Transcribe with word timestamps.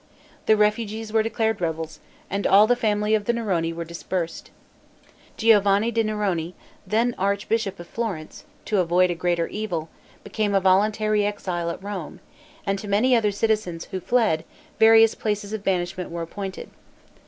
The 0.47 0.57
refugees 0.57 1.13
were 1.13 1.21
declared 1.21 1.61
rebels, 1.61 1.99
and 2.27 2.47
all 2.47 2.65
the 2.65 2.75
family 2.75 3.13
of 3.13 3.25
the 3.25 3.33
Neroni 3.33 3.71
were 3.71 3.85
dispersed. 3.85 4.49
Giovanni 5.37 5.91
di 5.91 6.01
Neroni, 6.03 6.55
then 6.87 7.13
archbishop 7.19 7.79
of 7.79 7.85
Florence, 7.85 8.43
to 8.65 8.79
avoid 8.79 9.11
a 9.11 9.13
greater 9.13 9.45
evil, 9.45 9.89
became 10.23 10.55
a 10.55 10.59
voluntary 10.59 11.23
exile 11.23 11.69
at 11.69 11.83
Rome, 11.83 12.19
and 12.65 12.79
to 12.79 12.87
many 12.87 13.15
other 13.15 13.31
citizens 13.31 13.85
who 13.91 13.99
fled, 13.99 14.43
various 14.79 15.13
places 15.13 15.53
of 15.53 15.63
banishment 15.63 16.09
were 16.09 16.23
appointed. 16.23 16.71